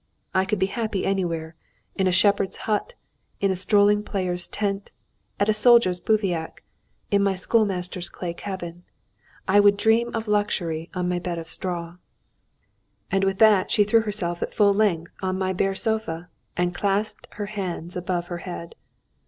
I 0.33 0.45
could 0.45 0.57
be 0.57 0.65
happy 0.65 1.05
anywhere: 1.05 1.53
in 1.93 2.07
a 2.07 2.11
shepherd's 2.11 2.57
hut, 2.65 2.95
a 3.39 3.55
strolling 3.55 4.01
player's 4.01 4.47
tent, 4.47 4.89
at 5.39 5.47
a 5.47 5.53
soldier's 5.53 5.99
bivouac, 5.99 6.63
in 7.11 7.27
a 7.27 7.37
schoolmaster's 7.37 8.09
clay 8.09 8.33
cabin. 8.33 8.81
I 9.47 9.59
would 9.59 9.77
dream 9.77 10.09
of 10.15 10.27
luxury 10.27 10.89
on 10.95 11.07
my 11.07 11.19
bed 11.19 11.37
of 11.37 11.47
straw." 11.47 11.97
And 13.11 13.23
with 13.23 13.37
that, 13.37 13.69
she 13.69 13.83
threw 13.83 14.01
herself 14.01 14.41
at 14.41 14.55
full 14.55 14.73
length 14.73 15.11
on 15.21 15.37
my 15.37 15.53
bare 15.53 15.75
sofa, 15.75 16.29
and 16.57 16.73
clasped 16.73 17.27
her 17.33 17.45
hands 17.45 17.95
above 17.95 18.25
her 18.29 18.39
head. 18.39 18.73